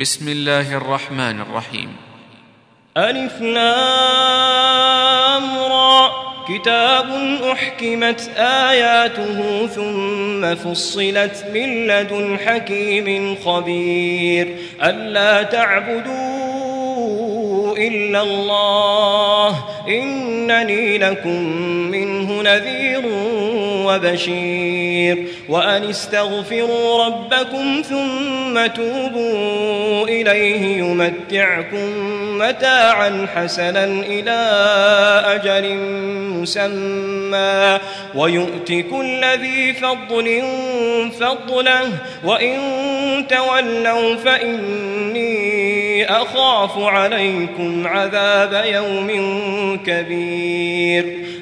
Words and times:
بسم 0.00 0.28
الله 0.28 0.76
الرحمن 0.76 1.40
الرحيم. 1.40 1.96
ألف 2.96 3.40
لام 3.40 3.68
را. 5.58 6.10
كتاب 6.48 7.06
أحكمت 7.52 8.30
آياته 8.38 9.66
ثم 9.66 10.54
فصلت 10.54 11.44
من 11.54 11.86
لدن 11.86 12.38
حكيم 12.46 13.36
خبير. 13.44 14.56
ألا 14.82 15.42
تعبدوا 15.42 16.16
إلا 17.76 18.22
الله. 18.22 19.64
إنني 19.88 20.98
لكم 20.98 21.42
منه 21.90 22.42
نذير 22.42 23.02
وبشير 23.86 25.24
وأن 25.48 25.84
استغفروا 25.84 27.04
ربكم 27.04 27.82
ثم 27.88 28.66
توبوا 28.66 30.04
إليه 30.08 30.78
يمتعكم 30.78 31.90
متاعا 32.38 33.26
حسنا 33.34 33.84
إلى 33.84 34.36
أجل 35.26 35.76
مسمى 36.40 37.78
ويؤت 38.14 38.68
كل 38.68 39.24
ذي 39.40 39.72
فضل 39.72 40.42
فضله 41.20 41.92
وإن 42.24 42.58
تولوا 43.28 44.16
فإني 44.16 45.56
أخاف 46.10 46.78
عليكم 46.78 47.86
عذاب 47.86 48.64
يوم 48.66 49.08
كبير 49.86 51.25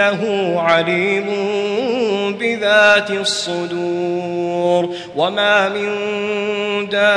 إنه 0.00 0.54
عليم 0.60 1.26
بذات 2.40 3.10
الصدور. 3.10 4.94
وما 5.16 5.68
من 5.68 5.88
دابة 6.88 7.16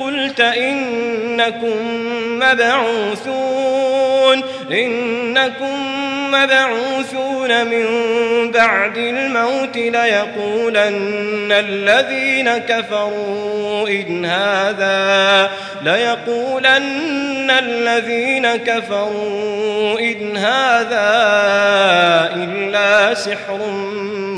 قلت 0.00 0.40
إنكم 0.40 1.76
مبعوثون 2.38 4.42
إنكم 4.72 5.98
مبعوثون 6.30 7.66
من 7.66 7.86
بعد 8.50 8.96
الموت 8.96 9.76
ليقولن 9.76 11.52
الذين 11.52 12.58
كفروا 12.58 13.88
إن 13.88 14.24
هذا 14.24 15.50
ليقولن 15.82 17.50
الذين 17.50 18.56
كفروا 18.56 20.00
إن 20.00 20.36
هذا 20.36 21.08
إلا 22.36 23.14
سحر 23.14 23.58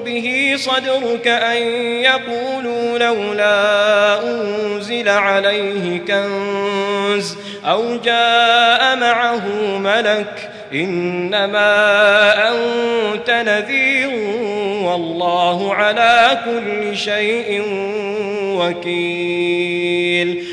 به 0.00 0.54
صدرك 0.56 1.28
أن 1.28 1.62
يقولوا 2.02 2.98
لولا 2.98 4.22
أنزل 4.22 5.08
عليه 5.08 5.98
كنز 5.98 7.36
أو 7.64 7.96
جاء 7.96 8.96
معه 8.96 9.48
ملك 9.78 10.50
إنما 10.74 11.68
أنت 12.48 13.30
نذير 13.30 14.10
والله 14.82 15.74
على 15.74 16.38
كل 16.44 16.96
شيء 16.96 17.62
وكيل 18.58 20.44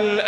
هو 0.00 0.23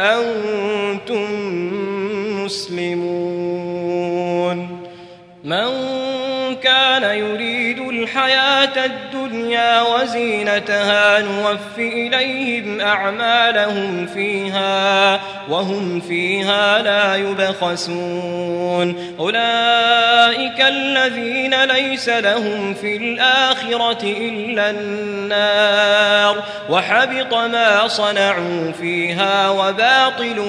الدنيا 9.46 9.82
وزينتها 9.82 11.20
نوف 11.20 11.78
إليهم 11.78 12.80
أعمالهم 12.80 14.06
فيها 14.06 15.20
وهم 15.48 16.00
فيها 16.00 16.82
لا 16.82 17.16
يبخسون. 17.16 19.14
أولئك 19.18 20.60
الذين 20.60 21.64
ليس 21.64 22.08
لهم 22.08 22.74
في 22.74 22.96
الآخرة 22.96 24.02
إلا 24.02 24.70
النار 24.70 26.42
وحبط 26.70 27.34
ما 27.34 27.88
صنعوا 27.88 28.72
فيها 28.80 29.48
وباطل 29.48 30.40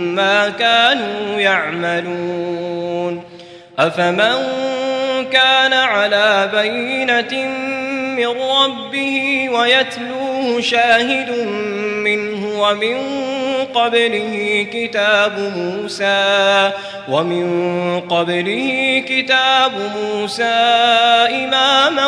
ما 0.00 0.48
كانوا 0.48 1.40
يعملون. 1.40 3.22
أفمن 3.78 4.34
كان 5.32 5.72
على 5.72 6.50
بينة 6.54 7.48
من 8.18 8.26
ربه 8.26 9.48
ويتلوه 9.52 10.60
شاهد 10.60 11.30
منه 12.04 12.60
ومن 12.60 12.96
قبله 13.74 14.66
كتاب 14.72 15.52
موسى 15.56 16.72
ومن 17.08 18.00
قبله 18.00 19.02
كتاب 19.08 19.72
موسى 19.96 20.44
إماما 21.44 22.06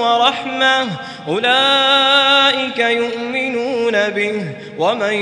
ورحمة 0.00 0.86
أولئك 1.28 2.78
يؤمنون 2.78 3.92
به 4.08 4.42
ومن 4.78 5.12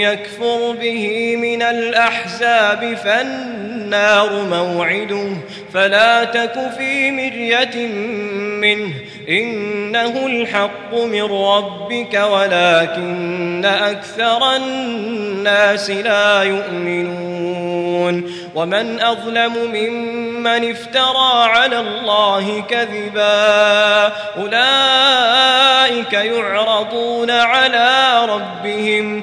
يكفر 0.00 0.76
به 0.80 1.36
من 1.36 1.62
الأحزاب 1.62 2.96
فالنار 3.04 4.42
موعده 4.50 5.28
فلا 5.72 6.24
تك 6.24 6.70
في 6.78 7.10
مرية 7.10 7.86
منه 8.60 8.92
إنه 9.28 10.26
الحق 10.26 10.94
من 10.94 11.22
ربك 11.22 12.14
ولكن 12.14 13.64
أكثر 13.64 14.56
الناس 14.56 15.90
لا 15.90 16.42
يؤمنون. 16.42 18.30
ومن 18.54 19.00
أظلم 19.00 19.52
ممن 19.74 20.70
افترى 20.70 21.44
على 21.48 21.80
الله 21.80 22.60
كذبا 22.60 24.12
أولئك 24.36 26.12
يعرضون 26.12 27.30
على 27.30 28.20
ربهم 28.28 29.22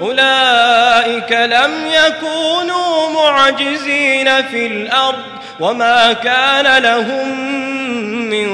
أولئك 0.00 1.32
لم 1.32 1.72
يكونوا 1.86 3.10
معجزين 3.10 4.42
في 4.42 4.66
الأرض. 4.66 5.24
وما 5.60 6.12
كان 6.12 6.82
لهم 6.82 7.40
من 8.30 8.48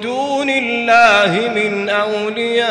دون 0.00 0.50
الله 0.50 1.50
من 1.54 1.88
أولياء. 1.88 2.68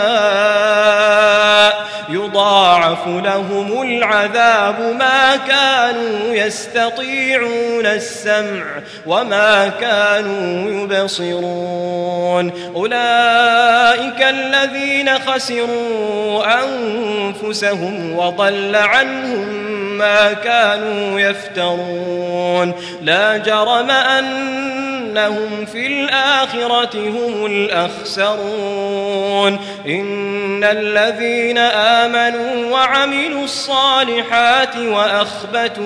يضاعف 2.09 3.07
لهم 3.07 3.81
العذاب 3.81 4.95
ما 4.99 5.35
كانوا 5.35 6.33
يستطيعون 6.35 7.85
السمع 7.85 8.63
وما 9.05 9.67
كانوا 9.81 10.71
يبصرون. 10.71 12.51
أولئك 12.75 14.21
الذين 14.21 15.19
خسروا 15.19 16.43
أنفسهم 16.63 18.17
وضل 18.17 18.75
عنهم 18.75 19.47
ما 19.97 20.33
كانوا 20.33 21.19
يفترون. 21.19 22.73
لا 23.01 23.37
جرم 23.37 23.91
أنهم 25.07 25.65
في 25.65 25.87
الآخرة 25.87 27.09
هم 27.09 27.45
الأخسرون 27.45 28.79
إن 29.87 30.63
الذين 30.63 31.57
آمنوا 31.57 32.71
وعملوا 32.71 33.43
الصالحات 33.43 34.77
وأخبتوا 34.77 35.83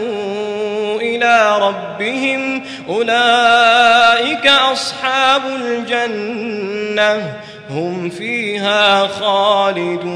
إلى 1.01 1.57
ربهم 1.62 2.63
أولئك 2.89 4.47
أصحاب 4.47 5.41
الجنة 5.45 7.33
هم 7.69 8.09
فيها 8.09 9.07
خالدون 9.07 10.12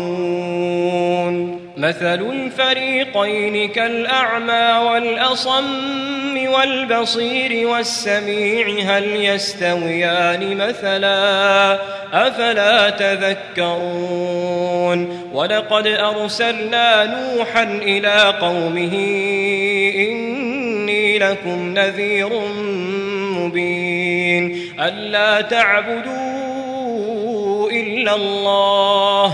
مثل 1.78 2.32
الفريقين 2.32 3.70
كالأعمى 3.70 4.88
والأصم 4.90 6.38
والبصير 6.48 7.68
والسميع 7.68 8.68
هل 8.80 9.16
يستويان 9.16 10.58
مثلا 10.58 11.80
أفلا 12.14 12.90
تذكرون 12.90 14.46
ولقد 15.34 15.88
أرسلنا 15.88 17.06
نوحا 17.06 17.64
إلى 17.64 18.34
قومه 18.42 18.94
إني 19.96 21.18
لكم 21.20 21.74
نذير 21.74 22.30
مبين 23.40 24.62
ألا 24.80 25.42
تعبدوا 25.42 26.16
إلا 27.72 28.16
الله 28.16 29.34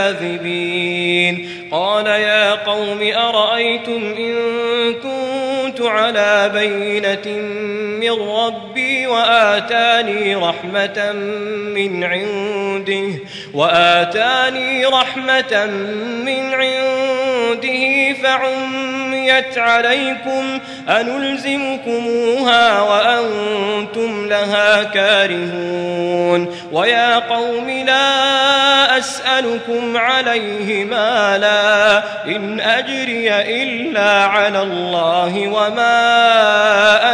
كاذبين 0.01 1.49
قال 1.71 2.05
يا 2.07 2.55
قوم 2.55 2.99
أرأيتم 3.01 4.15
إن 4.17 4.35
على 5.89 6.51
بينة 6.53 7.41
من 7.99 8.11
ربي 8.11 9.07
وآتاني 9.07 10.35
رحمة 10.35 11.11
من 11.75 12.03
عنده 12.03 13.19
وآتاني 13.53 14.85
رحمة 14.85 15.65
من 16.25 16.53
عنده 16.53 18.13
فعميت 18.23 19.57
عليكم 19.57 20.59
أنلزمكموها 20.89 22.81
وأنتم 22.81 24.27
لها 24.29 24.83
كارهون. 24.83 26.57
ويا 26.71 27.19
قوم 27.19 27.69
لا 27.69 28.97
أسألكم 28.97 29.97
عليه 29.97 30.85
مالا 30.85 32.03
إن 32.25 32.59
أجري 32.59 33.29
إلا 33.63 34.23
على 34.25 34.61
الله 34.61 35.47
وما 35.47 35.70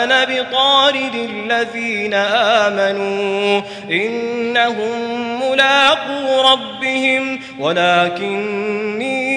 أنا 0.04 0.24
بطارد 0.24 1.16
الذين 1.16 2.14
آمنوا 2.14 3.62
إنهم 3.92 5.00
ملاقو 5.42 6.52
ربهم 6.52 7.40
ولكني 7.60 9.37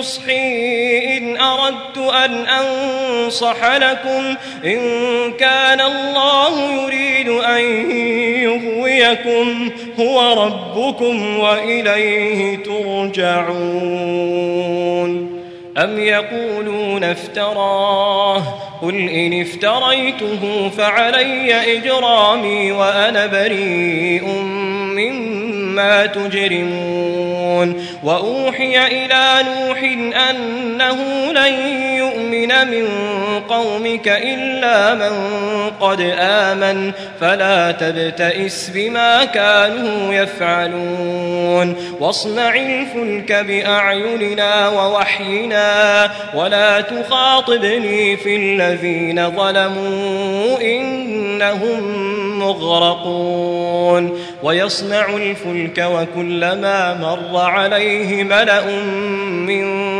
نصحي 0.00 1.18
إن 1.18 1.36
أردت 1.36 1.98
أن 1.98 2.46
أنصح 2.46 3.64
لكم. 3.76 4.34
إن 4.64 4.80
كان 5.32 5.80
الله 5.80 6.72
يريد 6.72 7.28
أن 7.28 7.90
يغويكم 8.42 9.70
هو 10.00 10.44
ربكم 10.44 11.38
وإليه 11.38 12.56
ترجعون. 12.56 14.10
أم 15.78 15.98
يقولون 15.98 17.04
افتراه 17.04 18.42
قل 18.82 19.08
إن 19.08 19.40
افتريته 19.40 20.70
فعلي 20.76 21.76
إجرامي 21.78 22.72
وأنا 22.72 23.26
بريء 23.26 24.24
مما 24.96 26.06
تجرمون 26.06 27.86
وأوحي 28.04 28.86
إلى 28.86 29.44
نوح 29.48 29.82
أنه 30.30 31.32
لن 31.32 31.54
يؤمن 31.96 32.68
من 32.70 32.88
قومك 33.48 34.08
إلا 34.08 34.94
من 34.94 35.12
قد 35.80 36.14
آمن 36.18 36.92
فلا 37.20 37.72
تبتئس 37.72 38.70
بما 38.74 39.24
كانوا 39.24 40.14
يفعلون 40.14 41.76
واصنع 42.00 42.54
الفلك 42.54 43.32
بأعيننا 43.32 44.68
ووحينا 44.68 45.59
ولا 46.34 46.80
تخاطبني 46.80 48.16
في 48.16 48.36
الذين 48.36 49.30
ظلموا 49.30 50.60
إنهم 50.60 52.10
مغرقون 52.38 54.18
ويصنع 54.42 55.08
الفلك 55.16 55.78
وكلما 55.94 56.94
مر 56.94 57.40
عليه 57.40 58.24
ملأ 58.24 58.70
من 59.46 59.99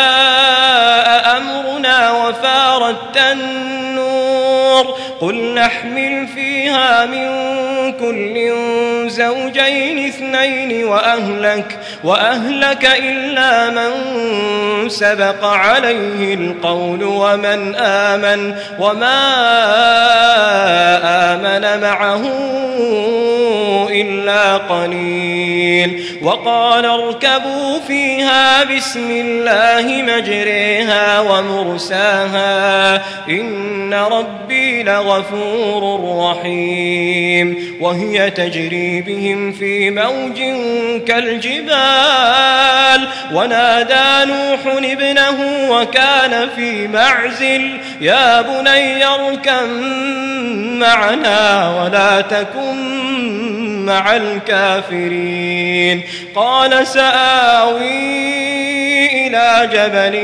قل 5.21 5.53
نحمل 5.53 6.27
فيها 6.27 7.05
من 7.05 7.27
كل 7.91 8.53
زوجين 9.09 10.07
اثنين 10.07 10.85
وأهلك 10.85 11.79
وأهلك 12.03 12.89
إلا 12.99 13.69
من 13.69 13.89
سبق 14.89 15.45
عليه 15.45 16.33
القول 16.33 17.03
ومن 17.03 17.75
آمن 17.75 18.55
وما 18.79 19.21
آمن 21.33 21.81
معه 21.81 22.21
إلا 23.91 24.57
قليل. 24.57 26.03
وقال 26.21 26.85
اركبوا 26.85 27.79
فيها 27.87 28.63
بسم 28.63 29.11
الله 29.11 30.01
مجريها 30.01 31.19
ومرساها 31.19 32.95
إن 33.29 33.93
ربي 33.93 34.50
لغفور 34.83 36.19
رحيم 36.29 37.77
وهي 37.79 38.29
تجري 38.29 39.01
بهم 39.01 39.51
في 39.51 39.89
موج 39.89 40.37
كالجبال 41.07 43.07
ونادى 43.33 44.31
نوح 44.31 44.59
ابنه 44.65 45.37
وكان 45.71 46.49
في 46.55 46.87
معزل 46.87 47.77
يا 48.01 48.41
بني 48.41 49.05
اركم 49.05 49.69
معنا 50.79 51.69
ولا 51.81 52.21
تكن 52.21 53.01
مع 53.85 54.15
الكافرين 54.15 56.01
قال 56.35 56.87
سآوي 56.87 58.21
إلى 59.27 59.69
جبل 59.73 60.15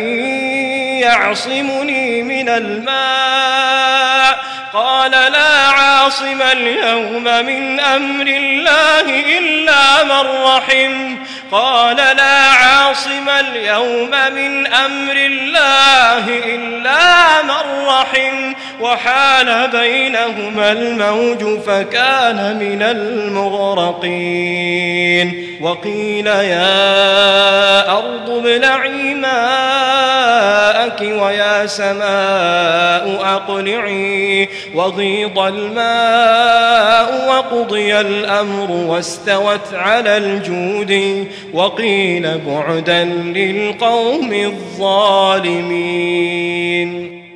يعصمني 1.02 2.24
من 2.24 2.50
الماء 2.50 4.47
قال 4.78 5.12
لا 5.12 5.68
عاصم 5.68 6.42
اليوم 6.42 7.24
من 7.24 7.80
أمر 7.80 8.28
الله 8.28 9.38
إلا 9.38 10.04
من 10.04 10.26
رحم. 10.44 11.16
قال 11.52 11.96
لا 11.96 12.42
عاصم 12.42 13.30
اليوم 13.30 14.12
من 14.36 14.68
أمر 14.68 15.16
الله 15.16 16.30
إلا 16.30 17.42
من 17.42 17.86
رحم. 17.88 18.54
وحال 18.82 19.68
بينهما 19.68 20.72
الموج 20.72 21.60
فكان 21.60 22.58
من 22.60 22.82
المغرقين. 22.82 23.98
وقيل 25.62 26.28
يا 26.28 27.92
أرض 27.92 28.30
ابلعي 28.30 29.07
ماءك 31.02 31.22
ويا 31.22 31.66
سماء 31.66 33.22
أقلعي 33.36 34.50
وغيض 34.76 35.40
الماء 35.40 37.28
وقضي 37.30 38.00
الأمر 38.00 38.72
واستوت 38.72 39.74
على 39.74 40.18
الجود 40.18 41.26
وقيل 41.54 42.38
بعدا 42.48 43.04
للقوم 43.06 44.34
الظالمين 44.34 45.58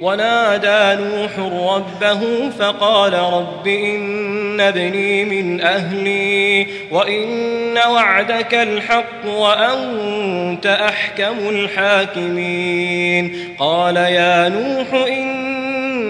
ونادى 0.01 1.03
نوح 1.03 1.31
ربه 1.39 2.49
فقال 2.59 3.13
رب 3.13 3.67
إن 3.67 4.61
ابني 4.61 5.25
من 5.25 5.61
أهلي 5.61 6.67
وإن 6.91 7.77
وعدك 7.77 8.53
الحق 8.53 9.25
وأنت 9.25 10.65
أحكم 10.65 11.49
الحاكمين. 11.49 13.35
قال 13.59 13.97
يا 13.97 14.49
نوح 14.49 14.93
إن 15.07 15.41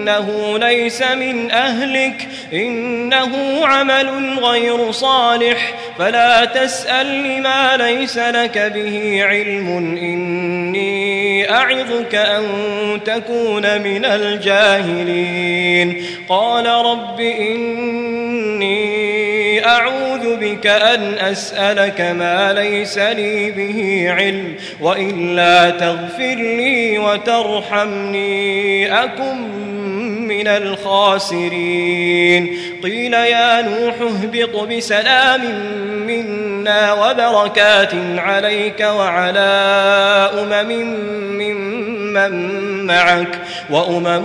إنه 0.02 0.58
ليس 0.58 1.02
من 1.02 1.50
أهلك 1.50 2.28
إنه 2.52 3.66
عمل 3.66 4.38
غير 4.38 4.92
صالح. 4.92 5.74
فلا 5.98 6.44
تسأل 6.44 7.22
لما 7.22 7.76
ليس 7.76 8.18
لك 8.18 8.72
به 8.74 9.24
علم 9.24 9.68
إني 9.98 11.50
أعظك 11.50 12.14
أن 12.14 12.44
تكون 13.04 13.82
من 13.82 14.04
الجاهلين. 14.04 16.04
قال 16.28 16.66
رب 16.66 17.20
إني 17.20 19.02
أعوذ 19.66 20.36
بك 20.36 20.66
أن 20.66 21.14
أسألك 21.18 22.00
ما 22.00 22.52
ليس 22.52 22.98
لي 22.98 23.50
به 23.50 24.06
علم 24.10 24.54
وإلا 24.80 25.70
تغفر 25.70 26.34
لي 26.34 26.98
وترحمني 26.98 28.92
أكن 29.04 29.62
من 30.32 30.48
الخاسرين. 30.48 32.58
قيل 32.82 33.14
يا 33.14 33.62
نوح 33.62 33.94
اهبط 34.00 34.56
بسلام 34.56 35.40
منا 36.06 36.92
وبركات 36.92 37.94
عليك 38.16 38.80
وعلى 38.80 39.50
أمم 40.38 40.72
ممن 41.38 42.86
معك 42.86 43.38
وأمم 43.70 44.24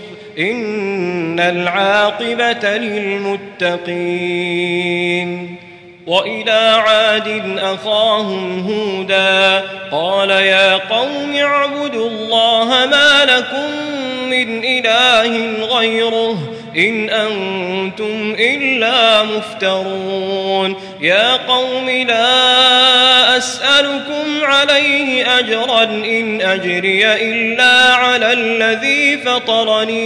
إن 0.37 1.39
العاقبة 1.39 2.77
للمتقين. 2.77 4.41
وإلى 6.07 6.81
عاد 6.85 7.57
أخاهم 7.57 8.69
هودا 8.69 9.63
قال 9.91 10.29
يا 10.29 10.77
قوم 10.77 11.35
اعبدوا 11.35 12.09
الله 12.09 12.85
ما 12.91 13.25
لكم 13.25 13.71
من 14.31 14.63
إله 14.63 15.65
غيره 15.77 16.37
إن 16.77 17.09
أنتم 17.09 18.35
إلا 18.39 19.23
مفترون. 19.23 20.75
يا 21.01 21.35
قوم 21.35 21.89
لا 21.89 23.37
أسألكم 23.37 24.43
عليه 24.43 25.39
أجرا 25.39 25.83
إن 25.83 26.41
أجري 26.41 27.13
إلا 27.13 27.93
على 27.93 28.33
الذي 28.33 29.17
فطرني 29.17 30.01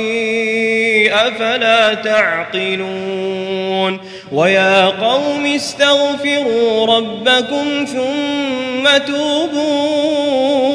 أفلا 1.15 1.93
تعقلون. 1.93 3.35
ويا 4.31 4.85
قوم 4.85 5.45
استغفروا 5.45 6.97
ربكم 6.97 7.85
ثم 7.85 8.87
إليه 8.87 10.74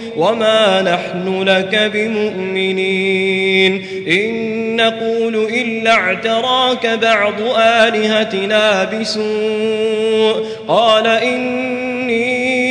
وما 0.17 0.81
نحن 0.81 1.43
لك 1.43 1.91
بمؤمنين 1.93 3.85
إن 4.07 4.51
نقول 4.75 5.35
إلا 5.35 5.91
اعتراك 5.91 6.87
بعض 6.87 7.41
آلهتنا 7.57 8.83
بسوء 8.83 10.45
قال 10.67 11.07
إني 11.07 12.61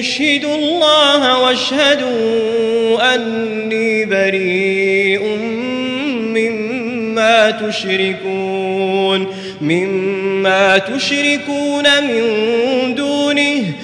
أشهد 0.00 0.44
الله 0.44 1.42
واشهدوا 1.42 3.14
أني 3.14 4.04
بريء 4.04 5.22
مما 6.34 7.50
تشركون 7.50 9.26
مما 9.60 10.78
تشركون 10.78 11.84
من 12.04 12.94
دونه 12.94 13.43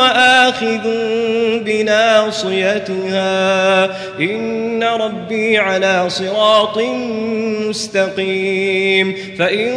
آخذ 0.00 0.88
بناصيتها. 1.64 3.84
إن 4.20 4.82
ربي 4.82 5.58
على 5.58 6.04
صراط 6.08 6.78
مستقيم. 7.68 9.16
فإن 9.38 9.72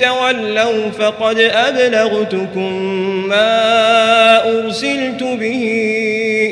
تولوا 0.00 0.90
فقد 0.98 1.38
أبلغتكم 1.38 2.72
ما 3.28 4.48
أرسلت 4.48 5.22
به 5.22 5.62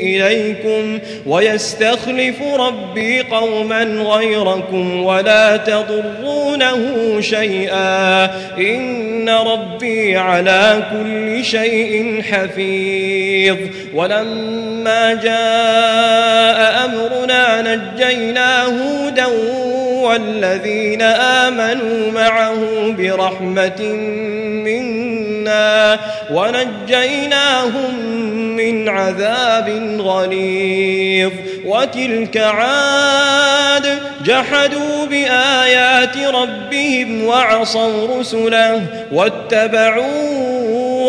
إليكم. 0.03 0.99
ويستخلف 1.25 2.41
ربي 2.41 3.21
قوما 3.21 3.83
غيركم 3.83 5.03
ولا 5.03 5.57
تضرونه 5.57 7.21
شيئا. 7.21 8.25
إن 8.57 9.29
ربي 9.29 10.17
على 10.17 10.83
كل 10.91 11.45
شيء 11.45 12.21
حفيظ. 12.21 12.90
ولما 13.93 15.13
جاء 15.13 16.85
أمرنا 16.85 17.61
نجينا 17.61 18.63
هودا 18.63 19.25
والذين 20.01 21.01
آمنوا 21.01 22.11
معه 22.11 22.57
برحمة 22.97 23.81
منا 24.65 25.99
ونجيناهم 26.31 27.99
من 28.55 28.89
عذاب 28.89 29.97
غليظ. 29.99 31.31
وتلك 31.65 32.37
عاد 32.37 33.99
جحدوا 34.25 35.05
بآيات 35.05 36.17
ربهم 36.17 37.25
وعصوا 37.25 38.19
رسله 38.19 38.85
واتبعوا 39.11 40.50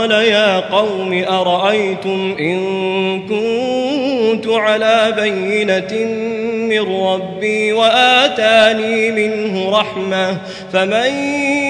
قال 0.00 0.10
يا 0.10 0.60
قوم 0.60 1.24
أرأيتم 1.28 2.36
إن 2.40 2.58
كنتم 3.28 4.54
على 4.54 5.14
بينة 5.16 6.04
من 6.68 7.02
ربي 7.02 7.72
وآتاني 7.72 9.10
منه 9.10 9.78
رحمة 9.78 10.36
فمن 10.72 11.14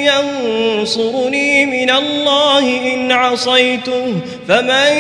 ينصرني 0.05 1.67
من 1.67 1.91
الله 1.91 2.95
إن 2.95 3.13
عصيته 3.13 4.15
فمن 4.49 4.93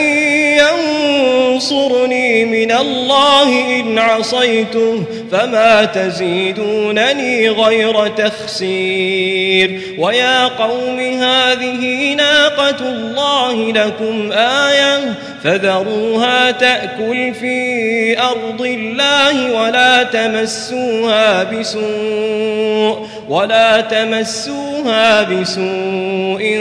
ينصرني 1.54 2.44
من 2.44 2.72
الله 2.72 3.80
إن 3.80 3.98
عصيته 3.98 5.02
فما 5.32 5.84
تزيدونني 5.84 7.48
غير 7.48 8.06
تخسير. 8.08 9.80
ويا 9.98 10.46
قوم 10.46 11.00
هذه 11.00 12.14
ناقة 12.14 12.76
الله 12.80 13.72
لكم 13.72 14.32
آية 14.32 15.14
فذروها 15.44 16.50
تأكل 16.50 17.34
في 17.34 18.20
أرض 18.20 18.62
الله 18.62 19.52
ولا 19.62 20.02
تمسوها 20.02 21.42
بسوء 21.44 23.06
ولا 23.28 23.80
تمسوها 23.80 25.22
بسوء 25.22 26.60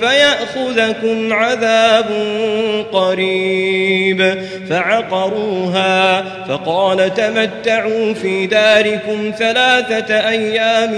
فيأخذكم 0.00 1.32
عذاب 1.32 2.06
قريب. 2.92 4.42
فعقروها 4.70 6.24
فقال 6.48 7.14
تمتعوا 7.14 8.14
في 8.14 8.46
داركم 8.46 9.32
ثلاثة 9.38 10.28
أيام 10.28 10.94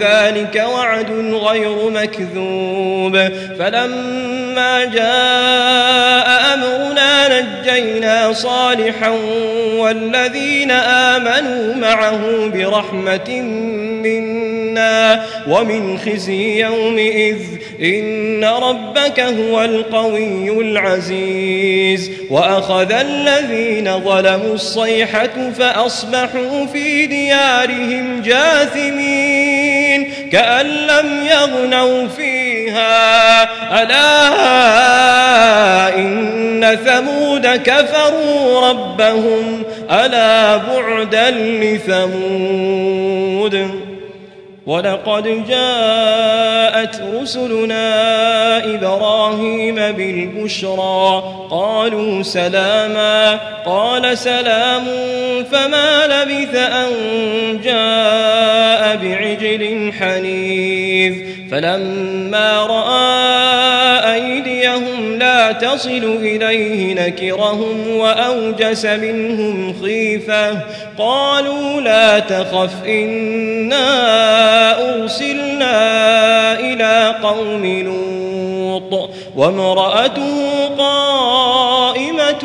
ذلك 0.00 0.64
وعد 0.74 1.10
غير 1.32 1.90
مكذوب 1.90 3.18
فلما 3.58 4.84
جاء 4.84 6.54
أمرنا 6.54 7.40
نجينا 7.40 8.32
صالحا 8.32 9.10
والذين 9.76 10.70
آمنوا 10.70 11.74
معه 11.74 12.20
برحمة 12.54 13.42
منا 14.72 15.24
ومن 15.48 15.98
خزي 15.98 16.60
يومئذ 16.60 17.38
إن 17.82 18.44
ربك 18.44 19.20
هو 19.20 19.64
القوي 19.64 20.50
العزيز 20.60 22.10
وأخذ 22.30 22.92
الذين 22.92 24.00
ظلموا 24.00 24.54
الصيحة 24.54 25.50
فأصبحوا 25.58 26.66
في 26.66 27.06
ديارهم 27.06 28.22
جاثمين 28.22 30.12
كأن 30.32 30.66
لم 30.66 31.26
يغنوا 31.26 32.08
فيها 32.08 33.42
ألا 33.82 34.38
إن 35.98 36.78
ثمود 36.84 37.46
كفروا 37.46 38.70
ربهم 38.70 39.62
ألا 39.90 40.56
بعدا 40.56 41.30
لثمود 41.30 43.12
ولقد 44.66 45.48
جاءت 45.48 47.02
رسلنا 47.14 47.84
إبراهيم 48.74 49.74
بالبشرى 49.74 51.22
قالوا 51.50 52.22
سلاما 52.22 53.40
قال 53.66 54.18
سلام 54.18 54.84
فما 55.52 56.06
لبث 56.06 56.54
أن 56.54 56.88
جاء 57.64 58.96
بعجل 58.96 59.92
حنيذ 60.00 61.14
فلما 61.50 62.66
رأى 62.66 63.11
أيديهم 65.52 65.62
لا 65.62 65.74
تصل 65.74 66.18
إليه 66.20 66.94
نكرهم 66.94 67.96
وأوجس 67.96 68.84
منهم 68.86 69.74
خيفة 69.82 70.58
قالوا 70.98 71.80
لا 71.80 72.18
تخف 72.18 72.84
إنا 72.86 73.84
أرسلنا 74.94 76.60
إلى 76.60 77.14
قوم 77.22 77.66
لوط 77.66 79.10
وامرأته 79.36 80.68
قائمة 80.78 82.44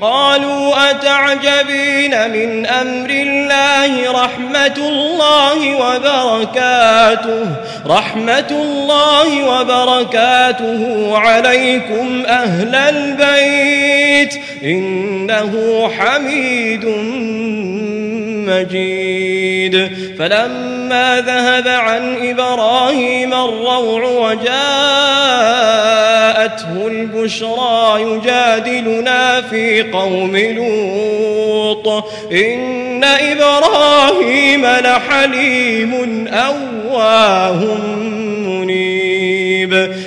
قالوا 0.00 0.90
أتعجبين 0.90 2.30
من 2.30 2.66
أمر 2.66 3.10
الله 3.10 4.12
رحمة 4.24 4.76
الله 4.76 5.74
وبركاته 5.74 7.46
رحمة 7.86 8.46
الله 8.50 9.44
وبركاته 9.44 11.10
عليكم 11.18 12.22
أهل 12.26 12.74
البيت 12.74 14.34
إنه 14.64 15.88
حميد 15.98 16.84
مجيد 18.50 19.90
فلما 20.18 21.20
ذهب 21.26 21.68
عن 21.68 22.28
إبراهيم 22.28 23.34
الروع 23.34 24.30
وجاءته 24.30 24.46
البشرى 26.86 28.02
يجادلنا 28.02 29.40
في 29.40 29.82
قوم 29.82 30.36
لوط. 30.36 32.04
إن 32.32 33.04
إبراهيم 33.04 34.66
لحليم 34.66 36.28
أواه 36.28 37.64
منيب 38.44 39.09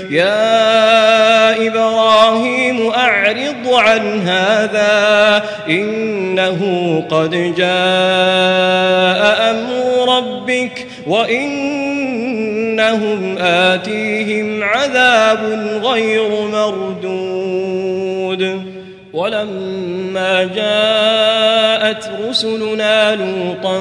يا 0.10 1.68
إبراهيم 1.68 2.90
أعرض 2.90 3.74
عن 3.74 4.28
هذا 4.28 5.44
إنه 5.70 6.60
قد 7.10 7.32
جاء 7.58 9.52
أمر 9.52 10.18
ربك 10.18 10.88
وإنهم 11.08 12.38
آتيهم 13.38 14.64
عذاب 14.64 15.40
غير 15.84 16.30
مردود. 16.52 17.14
ولما 19.14 20.44
جاءت 21.94 22.10
رسلنا 22.30 23.16
لوطا 23.16 23.80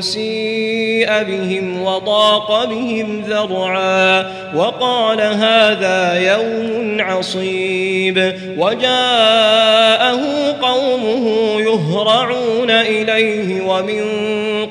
سيء 0.00 1.22
بهم 1.22 1.82
وضاق 1.82 2.64
بهم 2.64 3.24
ذرعا 3.28 4.26
وقال 4.54 5.20
هذا 5.20 6.14
يوم 6.14 6.96
عصيب 7.00 8.34
وجاءه 8.58 10.20
قومه 10.62 11.28
يهرعون 11.60 12.70
إليه 12.70 13.60
ومن 13.62 14.04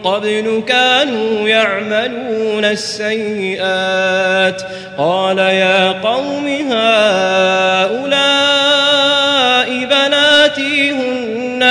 قبل 0.04 0.64
كانوا 0.68 1.48
يعملون 1.48 2.66
السيئات 2.66 4.62
قال 4.98 5.38
يا 5.38 5.92
قوم 5.92 6.48
هؤلاء 6.72 8.44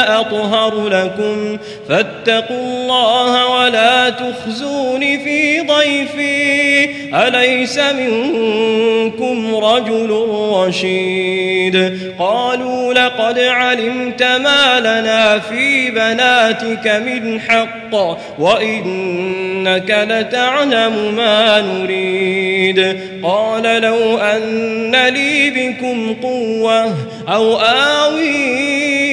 أطهر 0.08 0.88
لكم 0.88 1.58
فاتقوا 1.88 2.56
الله 2.56 3.48
ولا 3.48 4.10
تخزون 4.10 5.00
في 5.00 5.60
ضيفي. 5.60 6.88
أليس 7.14 7.78
منكم 7.78 9.54
رجل 9.54 10.26
رشيد؟ 10.52 11.98
قالوا 12.18 12.94
لقد 12.94 13.38
علمت 13.38 14.22
ما 14.22 14.80
لنا 14.80 15.38
في 15.38 15.90
بناتك 15.90 17.02
من 17.06 17.40
حق 17.40 17.94
وإنك 18.38 20.06
لتعلم 20.08 21.14
ما 21.16 21.60
نريد. 21.60 22.98
قال 23.22 23.82
لو 23.82 24.18
أن 24.18 24.96
لي 25.06 25.50
بكم 25.50 26.14
قوة 26.22 26.94
أو 27.28 27.56
آوي 27.56 29.11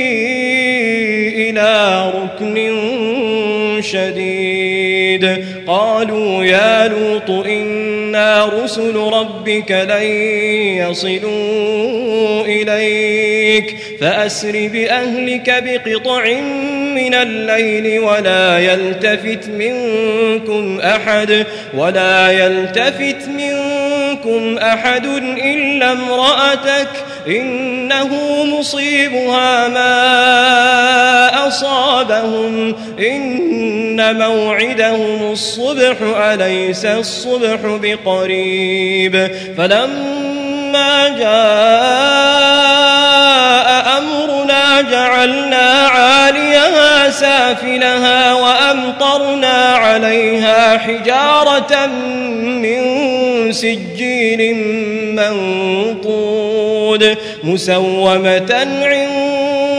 إلى 1.49 2.11
ركن 2.15 2.77
شديد. 3.81 5.45
قالوا 5.67 6.43
يا 6.43 6.87
لوط 6.87 7.45
إن 7.47 8.15
رسل 8.63 8.95
ربك 8.95 9.71
لن 9.71 10.03
يصلوا 10.89 12.45
إليك. 12.45 13.75
فأسر 14.01 14.69
بأهلك 14.73 15.63
بقطع 15.63 16.25
من 16.95 17.13
الليل 17.13 17.99
ولا 17.99 18.59
يلتفت 18.59 19.49
منكم 19.49 20.79
أحد 20.79 21.45
ولا 21.77 22.31
يلتفت 22.31 23.27
منكم 23.27 24.57
أحد 24.57 25.05
إلا 25.43 25.91
امرأتك. 25.91 26.89
إنه 27.27 28.43
مصيبها 28.43 29.67
ما 29.67 30.68
أصابهم. 31.99 32.75
إن 32.99 34.17
موعدهم 34.17 35.31
الصبح 35.31 35.95
أليس 36.01 36.85
الصبح 36.85 37.59
بقريب؟ 37.63 39.29
فلما 39.57 41.09
جاء 41.19 42.49
أمرنا 43.97 44.81
جعلنا 44.81 45.87
عاليها 45.87 47.09
سافلها 47.09 48.33
وأمطرنا 48.33 49.75
عليها 49.75 50.77
حجارة 50.77 51.85
من 52.35 53.51
سجيل 53.51 54.55
منطود 55.15 57.17
مسومة 57.43 58.67
عند 58.81 59.28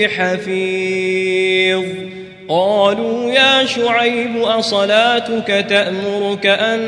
بحفيظ 0.00 1.84
قالوا 2.48 3.32
يا 3.32 3.66
شعيب 3.66 4.42
أصلاتك 4.42 5.66
تأمرك 5.68 6.46
أن 6.46 6.78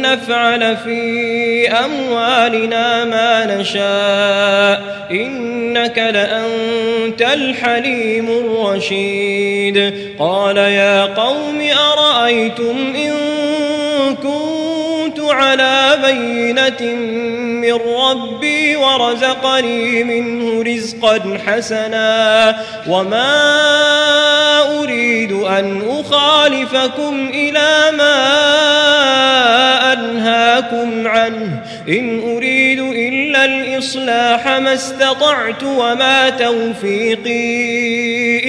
نفعل 0.02 0.76
في 0.76 1.68
أموالنا 1.70 3.04
ما 3.04 3.56
نشاء 3.56 4.82
إنك 5.10 5.98
لأنت 5.98 7.22
الحليم 7.22 8.28
الرشيد 8.28 9.94
قال 10.18 10.56
يا 10.56 11.04
قوم 11.04 11.62
أرأيتم 11.92 12.94
إن 12.96 13.12
كنت 14.16 14.41
على 15.32 15.98
بينة 16.04 16.94
من 17.60 17.72
ربي 17.72 18.76
ورزقني 18.76 20.04
منه 20.04 20.62
رزقا 20.62 21.38
حسنا 21.46 22.56
وما 22.88 23.32
أريد 24.80 25.32
أن 25.32 25.82
أخالفكم 25.88 27.30
إلى 27.34 27.96
ما 27.98 28.22
أنهاكم 29.92 31.06
عنه 31.06 31.62
إن 31.88 32.20
أريد 32.20 32.80
إلا 32.80 33.44
الإصلاح 33.44 34.46
ما 34.48 34.74
استطعت 34.74 35.62
وما 35.62 36.30
توفيقي 36.30 37.34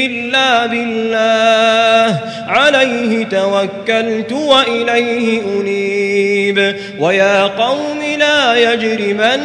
إلا 0.06 0.66
بالله. 0.66 2.20
عليه 2.48 3.26
توكلت 3.26 4.32
وإليه 4.32 5.42
أنيب. 5.42 6.76
ويا 7.00 7.44
قوم 7.44 8.00
لا 8.20 8.74
يجرمنكم 8.74 9.44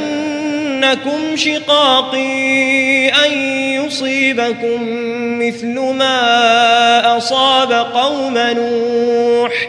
شقاقي 1.35 3.09
أن 3.09 3.33
يصيبكم 3.85 4.79
مثل 5.38 5.81
ما 5.81 7.16
أصاب 7.16 7.72
قوم 7.72 8.38
نوح. 8.38 9.68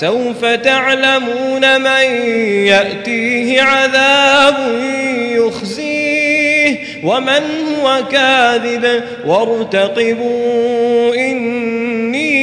سوف 0.00 0.44
تعلمون 0.44 1.80
من 1.80 2.26
يأتيه 2.66 3.62
عذاب 3.62 4.54
يخزيه 5.30 6.76
ومن 7.04 7.42
هو 7.82 8.04
كاذب 8.12 9.02
وارتقبوا 9.26 11.14
إني 11.14 11.77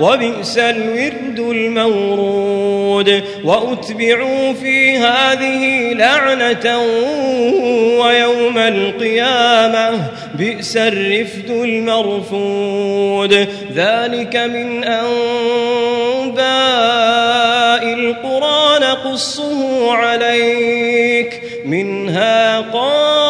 وبئس 0.00 0.58
الورد 0.58 1.38
المورود 1.38 3.22
وأتبعوا 3.44 4.52
في 4.52 4.98
هذه 4.98 5.92
لعنة 5.92 6.78
ويوم 8.00 8.58
القيامة 8.58 10.10
بئس 10.34 10.76
الرفد 10.76 11.50
المرفود 11.50 13.32
ذلك 13.74 14.36
من 14.36 14.84
أنباء 14.84 16.40
القرى 17.94 18.78
نقصه 18.80 19.92
عليك 19.92 21.42
منها 21.64 22.60
قائم 22.60 23.29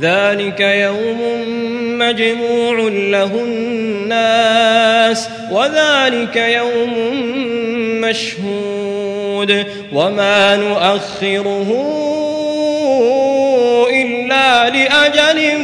ذلك 0.00 0.60
يوم 0.60 1.20
مجموع 1.98 2.88
له 2.88 3.30
الناس 3.34 5.28
وذلك 5.50 6.36
يوم 6.36 6.92
مشهود 8.00 9.66
وما 9.92 10.56
نؤخره 10.56 11.68
إلا 13.92 14.70
لأجل 14.70 15.58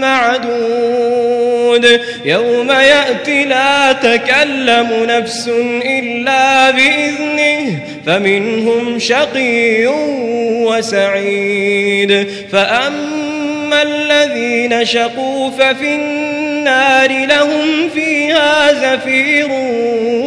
معدود. 0.00 2.00
يوم 2.24 2.70
يأتي 2.70 3.44
لا 3.44 3.92
تكلم 3.92 4.88
نفس 5.08 5.50
إلا 5.84 6.70
بإذنه 6.70 7.78
فمنهم 8.06 8.98
شقي 8.98 9.86
وسعيد. 10.66 12.26
فأما 12.52 13.23
الذين 13.72 14.84
شقوا 14.84 15.50
ففي 15.50 15.94
النار 15.94 17.26
لهم 17.26 17.88
فيها 17.94 18.72
زفير 18.72 19.48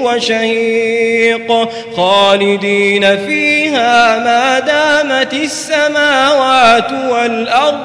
وشهيق 0.04 1.70
خالدين 1.96 3.18
فيها 3.28 4.20
ما 4.20 4.60
دامت 4.60 5.34
السماوات 5.34 6.92
والأرض 6.92 7.80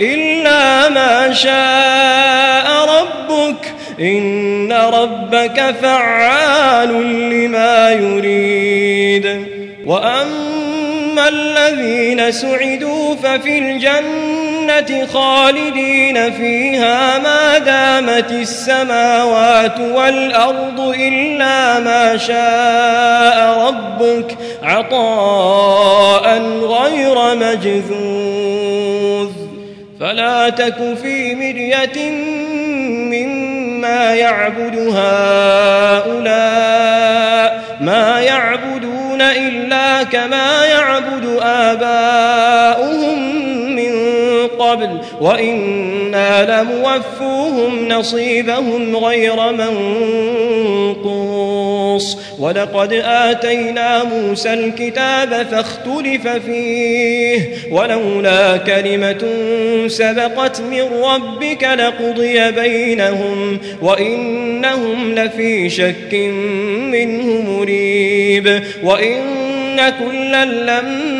إلا 0.00 0.88
ما 0.88 1.32
شاء 1.32 2.98
ربك 3.00 3.72
إن 4.00 4.72
ربك 4.72 5.74
فعال 5.82 6.88
لما 7.30 7.90
يريد. 7.90 9.46
وأما 9.86 11.28
الذين 11.28 12.32
سعدوا 12.32 13.14
ففي 13.14 13.58
الجنة 14.68 15.06
خالدين 15.06 16.32
فيها 16.32 17.18
ما 17.18 17.58
دامت 17.58 18.30
السماوات 18.30 19.80
والأرض 19.80 20.80
إلا 20.80 21.78
ما 21.78 22.16
شاء 22.16 23.66
ربك 23.66 24.36
عطاء 24.62 26.38
غير 26.62 27.34
مجذوذ. 27.34 29.30
فلا 30.00 30.48
تك 30.48 30.94
في 31.02 31.34
مرية 31.34 32.10
مما 33.10 34.14
يعبد 34.14 34.76
هؤلاء 34.96 36.30
ما 37.80 38.20
يعبدون 38.20 39.20
إلا 39.22 40.02
كما 40.02 40.64
يعبد 40.64 41.38
آباؤهم. 41.42 42.79
وإنا 45.20 46.62
لموفوهم 46.62 47.88
نصيبهم 47.88 48.96
غير 48.96 49.52
منقوص 50.96 52.18
ولقد 52.38 52.92
آتينا 53.04 54.04
موسى 54.04 54.52
الكتاب 54.52 55.46
فاختلف 55.50 56.28
فيه 56.28 57.48
ولولا 57.70 58.56
كلمة 58.56 59.24
سبقت 59.86 60.60
من 60.60 60.82
ربك 61.04 61.64
لقضي 61.64 62.50
بينهم 62.50 63.58
وإنهم 63.82 65.14
لفي 65.14 65.70
شك 65.70 66.14
منه 66.92 67.42
مريب 67.50 68.62
وإن 68.82 69.20
كلا 69.76 70.44
لما 70.44 71.19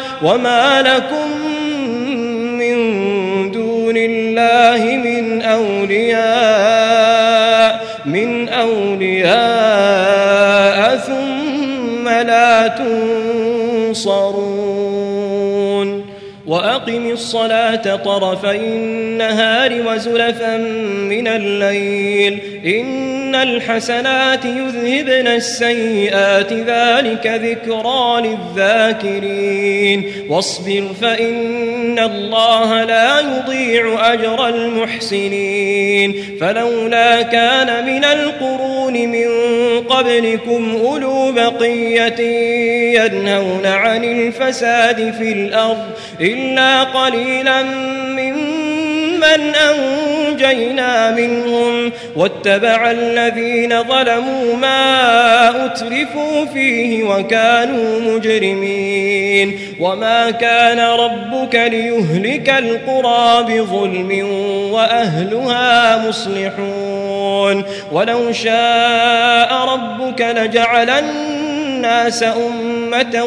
وما 0.23 0.81
لكم 0.81 1.31
من 2.57 2.77
دون 3.51 3.95
الله 3.97 4.97
من 4.97 5.41
أولياء 5.41 7.01
من 8.05 8.49
أولياء 8.49 9.37
ثم 10.97 12.09
لا 12.09 12.67
تنصرون 13.87 14.70
وأقم 16.51 17.11
الصلاة 17.11 17.95
طرفي 17.95 18.55
النهار 18.55 19.83
وزلفا 19.87 20.57
من 21.07 21.27
الليل. 21.27 22.39
إن 22.65 23.35
الحسنات 23.35 24.45
يذهبن 24.45 25.27
السيئات 25.27 26.53
ذلك 26.53 27.27
ذكرى 27.27 28.37
للذاكرين. 28.57 30.11
واصبر 30.29 30.83
فإن 31.01 31.99
الله 31.99 32.83
لا 32.83 33.19
يضيع 33.19 34.13
أجر 34.13 34.47
المحسنين. 34.47 36.37
فلولا 36.41 37.21
كان 37.21 37.85
من 37.85 38.03
القرون 38.05 38.93
من 38.93 39.27
قبلكم 39.89 40.75
أولو 40.85 41.31
بقية 41.31 42.21
ينهون 42.99 43.65
عن 43.65 44.03
الفساد 44.03 45.13
في 45.13 45.31
الأرض. 45.31 45.91
إلا 46.21 46.40
إلا 46.41 46.83
قليلا 46.83 47.63
ممن 47.63 49.55
أنجينا 49.55 51.11
منهم 51.11 51.91
واتبع 52.15 52.91
الذين 52.91 53.83
ظلموا 53.83 54.55
ما 54.55 55.65
أترفوا 55.65 56.45
فيه 56.53 57.03
وكانوا 57.03 57.99
مجرمين 57.99 59.59
وما 59.79 60.31
كان 60.31 60.79
ربك 60.79 61.55
ليهلك 61.55 62.49
القرى 62.49 63.43
بظلم 63.43 64.27
وأهلها 64.71 66.07
مصلحون 66.07 67.63
ولو 67.91 68.31
شاء 68.31 69.53
ربك 69.53 70.21
لجعل 70.21 70.89
الناس 71.85 72.23
أمة 72.23 73.23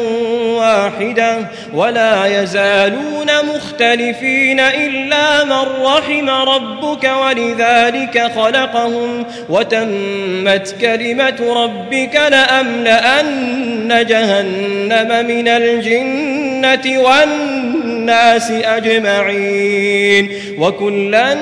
واحدة 0.57 1.37
ولا 1.73 2.41
يزالون 2.41 3.27
مختلفين 3.55 4.59
إلا 4.59 5.43
من 5.43 5.83
رحم 5.83 6.29
ربك 6.29 7.11
ولذلك 7.21 8.31
خلقهم 8.35 9.25
وتمت 9.49 10.75
كلمة 10.81 11.53
ربك 11.63 12.15
لأملأن 12.15 14.05
جهنم 14.07 15.27
من 15.27 15.47
الجنة 15.47 16.99
والناس 16.99 18.51
أجمعين 18.51 20.29
وكلا 20.59 21.37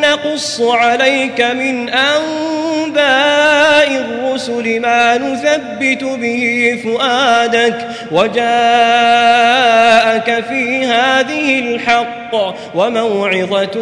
نقص 0.00 0.60
عليك 0.60 1.40
من 1.40 1.88
أنباء 2.98 4.00
الرسل 4.00 4.80
ما 4.80 5.18
نثبت 5.18 6.04
به 6.04 6.78
فؤادك 6.84 7.88
وجاءك 8.12 8.44
في 10.44 10.84
هذه 10.84 11.58
الحق 11.58 12.54
وموعظة 12.74 13.80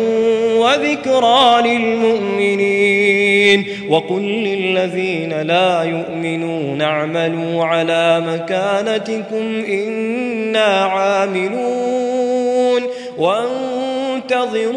وذكرى 0.57 1.63
للمؤمنين. 1.65 3.67
وقل 3.89 4.23
للذين 4.23 5.43
لا 5.43 5.83
يؤمنون 5.83 6.83
اعملوا 6.83 7.65
على 7.65 8.21
مكانتكم 8.21 9.65
إنا 9.69 10.85
عاملون. 10.85 12.83
وانتظروا 13.19 14.75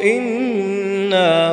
إنا 0.00 1.52